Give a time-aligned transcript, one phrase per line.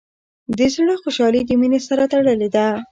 [0.57, 2.65] د زړۀ خوشحالي د مینې سره تړلې ده.